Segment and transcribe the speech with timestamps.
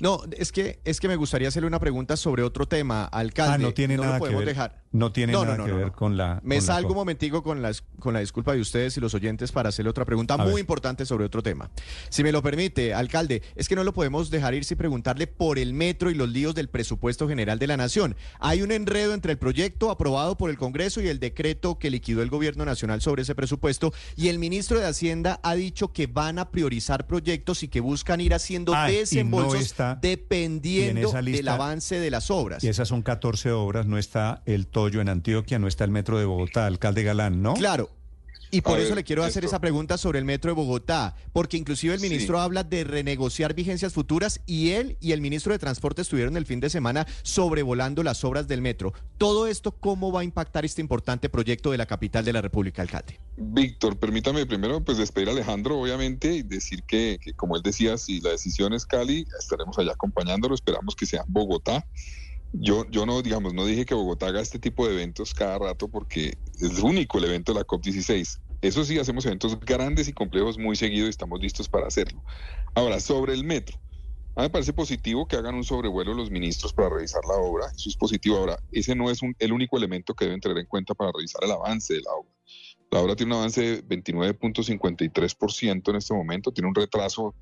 [0.00, 3.54] No, es que es que me gustaría hacerle una pregunta sobre otro tema, alcalde.
[3.54, 4.48] Ah, no tiene nada que podemos ver.
[4.48, 4.80] dejar.
[4.92, 6.40] No tiene No, nada no, que ver con la.
[6.42, 9.00] Me con la salgo un co- momentico con la, con la disculpa de ustedes y
[9.00, 10.58] los oyentes para hacerle otra pregunta A muy ver.
[10.60, 11.70] importante sobre otro tema.
[12.08, 15.58] Si me lo permite, alcalde, es que no lo podemos dejar ir sin preguntarle por
[15.60, 18.16] el metro y los líos del presupuesto general de la Nación.
[18.40, 22.22] Hay un enredo entre el proyecto aprobado por el Congreso y el decreto que liquidó
[22.22, 26.38] el gobierno nacional sobre ese presupuesto y el ministro de Hacienda ha dicho que van
[26.40, 31.48] a priorizar proyectos y que buscan ir haciendo Ah, y no desembolsos está- dependiendo del
[31.48, 32.62] avance de las obras.
[32.64, 36.18] Y esas son 14 obras, no está el Toyo en Antioquia, no está el Metro
[36.18, 37.54] de Bogotá, alcalde Galán, ¿no?
[37.54, 37.90] Claro.
[38.52, 40.54] Y por A eso ver, le quiero hacer esto- esa pregunta sobre el metro de
[40.56, 42.08] Bogotá, porque inclusive el Sí.
[42.08, 46.46] ministro habla de renegociar vigencias futuras y él y el ministro de Transporte estuvieron el
[46.46, 48.92] fin de semana sobrevolando las obras del metro.
[49.18, 52.82] Todo esto, ¿cómo va a impactar este importante proyecto de la capital de la República,
[52.82, 53.20] alcalde?
[53.36, 57.96] Víctor, permítame primero pues despedir a Alejandro, obviamente, y decir que, que, como él decía,
[57.98, 61.86] si la decisión es Cali, estaremos allá acompañándolo, esperamos que sea Bogotá.
[62.52, 65.88] Yo, yo no, digamos, no dije que Bogotá haga este tipo de eventos cada rato
[65.88, 68.40] porque es único el evento de la COP16.
[68.60, 72.22] Eso sí, hacemos eventos grandes y complejos muy seguido y estamos listos para hacerlo.
[72.74, 73.78] Ahora, sobre el metro.
[74.36, 77.66] A mí me parece positivo que hagan un sobrevuelo los ministros para revisar la obra.
[77.66, 78.36] Eso es positivo.
[78.36, 81.42] Ahora, ese no es un- el único elemento que deben tener en cuenta para revisar
[81.44, 82.30] el avance de la obra.
[82.90, 87.34] La obra tiene un avance de 29.53% en este momento, tiene un retraso,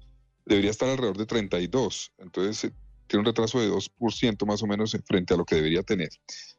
[0.44, 2.72] debería estar alrededor de 32, entonces
[3.08, 6.10] tiene un retraso de 2% más o menos en- frente a lo que debería tener.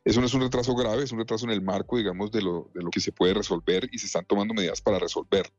[0.04, 2.70] Eso no es un retraso grave, es un retraso en el marco, digamos, de lo,
[2.74, 5.50] de lo que se puede resolver y se están tomando medidas para resolver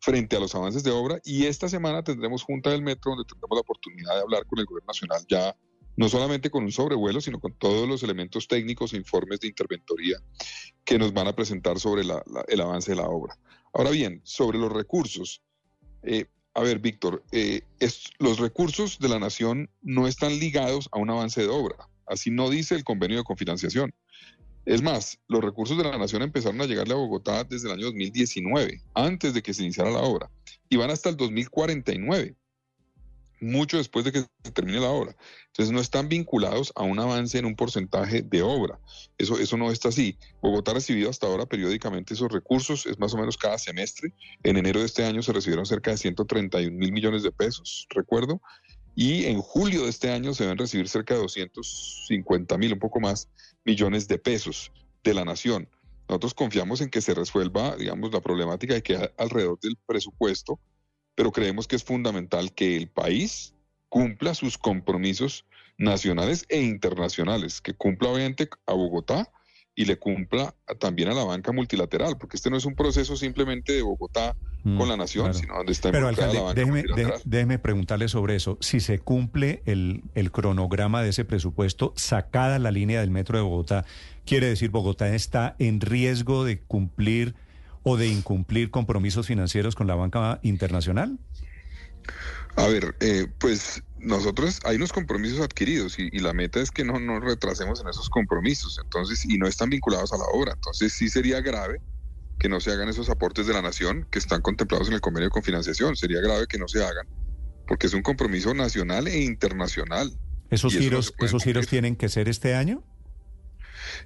[0.00, 1.20] frente a los avances de obra.
[1.24, 4.66] Y esta semana tendremos Junta del Metro, donde tendremos la oportunidad de hablar con el
[4.66, 5.56] Gobierno Nacional ya
[5.98, 10.18] no solamente con un sobrevuelo, sino con todos los elementos técnicos e informes de interventoría
[10.84, 13.38] que nos van a presentar sobre la- la- el avance de la obra.
[13.72, 15.40] Ahora bien, sobre los recursos,
[16.02, 16.26] eh,
[16.56, 17.60] a ver, Víctor, eh,
[18.18, 21.76] los recursos de la nación no están ligados a un avance de obra,
[22.06, 23.92] así no dice el convenio de confinanciación.
[24.64, 27.84] Es más, los recursos de la nación empezaron a llegarle a Bogotá desde el año
[27.86, 30.30] 2019, antes de que se iniciara la obra,
[30.70, 32.34] y van hasta el 2049
[33.40, 35.16] mucho después de que termine la obra.
[35.48, 38.78] Entonces no están vinculados a un avance en un porcentaje de obra.
[39.18, 40.18] Eso, eso no está así.
[40.40, 44.12] Bogotá ha recibido hasta ahora periódicamente esos recursos, es más o menos cada semestre.
[44.42, 48.40] En enero de este año se recibieron cerca de 131 mil millones de pesos, recuerdo.
[48.94, 52.98] Y en julio de este año se deben recibir cerca de 250 mil, un poco
[52.98, 53.28] más,
[53.64, 54.72] millones de pesos
[55.04, 55.68] de la nación.
[56.08, 60.58] Nosotros confiamos en que se resuelva, digamos, la problemática que hay alrededor del presupuesto,
[61.16, 63.54] pero creemos que es fundamental que el país
[63.88, 65.44] cumpla sus compromisos
[65.78, 69.28] nacionales e internacionales, que cumpla obviamente a Bogotá
[69.74, 73.72] y le cumpla también a la banca multilateral, porque este no es un proceso simplemente
[73.72, 75.38] de Bogotá Mm, con la nación, claro.
[75.38, 77.20] sino donde está Pero alcalde, la banca déjeme, multilateral.
[77.24, 78.58] déjeme preguntarle sobre eso.
[78.60, 83.44] Si se cumple el, el cronograma de ese presupuesto, sacada la línea del metro de
[83.44, 83.84] Bogotá,
[84.24, 87.36] quiere decir Bogotá está en riesgo de cumplir
[87.88, 91.20] o de incumplir compromisos financieros con la banca internacional.
[92.56, 96.82] A ver, eh, pues nosotros hay unos compromisos adquiridos y, y la meta es que
[96.82, 100.54] no nos retrasemos en esos compromisos, entonces, y no están vinculados a la obra.
[100.54, 101.80] Entonces sí sería grave
[102.40, 105.28] que no se hagan esos aportes de la nación que están contemplados en el convenio
[105.28, 105.94] de confinanciación.
[105.94, 107.06] Sería grave que no se hagan,
[107.68, 110.10] porque es un compromiso nacional e internacional.
[110.50, 112.82] ¿Esos eso giros, esos giros tienen que ser este año?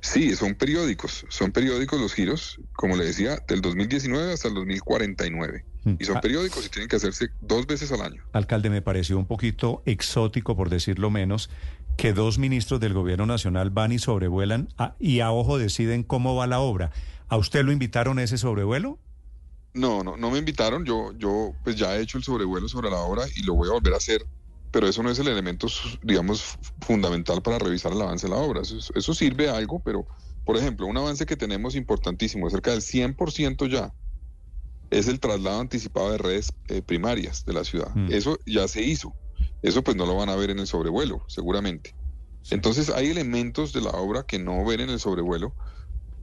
[0.00, 5.64] Sí, son periódicos, son periódicos los giros, como le decía, del 2019 hasta el 2049.
[5.84, 5.94] Mm.
[5.98, 8.22] Y son Ah, periódicos y tienen que hacerse dos veces al año.
[8.32, 11.50] Alcalde, me pareció un poquito exótico, por decirlo menos,
[11.96, 16.34] que dos ministros del gobierno nacional van y sobrevuelan a- y a ojo deciden cómo
[16.36, 16.90] va la obra.
[17.28, 18.98] ¿A usted lo invitaron a ese sobrevuelo?
[19.72, 20.84] No, no, no me invitaron.
[20.84, 23.72] Yo, yo, pues ya he hecho el sobrevuelo sobre la obra y lo voy a
[23.72, 24.24] volver a hacer.
[24.70, 25.66] Pero eso no es el elemento,
[26.02, 28.62] digamos, fundamental para revisar el avance de la obra.
[28.62, 30.06] Eso, es- eso sirve a algo, pero,
[30.44, 33.92] por ejemplo, un avance que tenemos importantísimo, cerca del 100% ya,
[34.90, 37.94] es el traslado anticipado de redes eh, primarias de la ciudad.
[37.94, 38.12] Mm.
[38.12, 39.14] Eso ya se hizo.
[39.62, 41.94] Eso pues no lo van a ver en el sobrevuelo, seguramente.
[42.50, 45.54] Entonces hay elementos de la obra que no ven en el sobrevuelo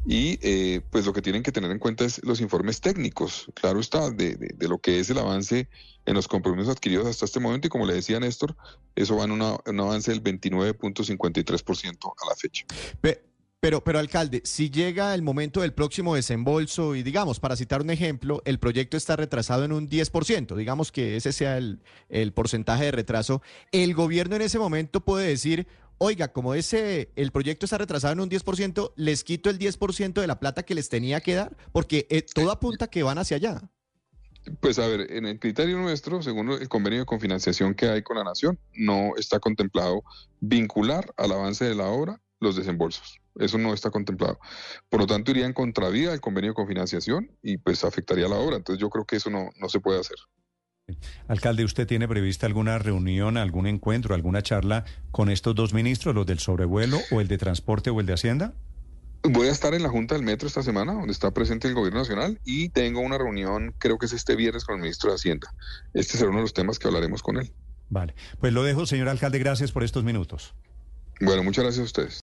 [0.10, 3.80] y eh, pues lo que tienen que tener en cuenta es los informes técnicos, claro
[3.82, 5.68] está, de, de- lo que es el avance
[6.06, 8.56] en los compromisos adquiridos hasta este momento y como le decía Néstor,
[8.96, 9.42] eso va en un
[9.82, 12.66] avance del 29.53% a la fecha.
[13.02, 13.24] Pe-
[13.60, 17.90] Pero, pero alcalde, si llega el momento del próximo desembolso y digamos, para citar un
[17.90, 22.86] ejemplo, el proyecto está retrasado en un 10%, digamos que ese sea el, el porcentaje
[22.86, 25.68] de retraso, el gobierno en ese momento puede decir,
[25.98, 30.28] oiga, como ese, el proyecto está retrasado en un 10%, les quito el 10% de
[30.28, 33.62] la plata que les tenía que dar, porque eh, todo apunta que van hacia allá.
[34.62, 38.18] Pues a ver, en el criterio nuestro, según el convenio de confinanciación que hay con
[38.18, 40.04] la Nación, no está contemplado
[40.40, 43.20] vincular al avance de la obra los desembolsos.
[43.36, 44.40] Eso no está contemplado.
[44.90, 48.56] Por lo tanto, iría en contravía del convenio de confinanciación y pues afectaría la obra.
[48.56, 50.18] Entonces yo creo que eso no, no se puede hacer.
[51.28, 56.26] Alcalde, ¿usted tiene prevista alguna reunión, algún encuentro, alguna charla con estos dos ministros, los
[56.26, 58.54] del sobrevuelo o el de transporte o el de Hacienda?
[59.24, 62.00] Voy a estar en la Junta del Metro esta semana, donde está presente el Gobierno
[62.00, 65.54] Nacional, y tengo una reunión, creo que es este viernes, con el ministro de Hacienda.
[65.94, 67.52] Este será uno de los temas que hablaremos con él.
[67.90, 70.56] Vale, pues lo dejo, señor alcalde, gracias por estos minutos.
[71.20, 72.16] Bueno, muchas gracias a ustedes.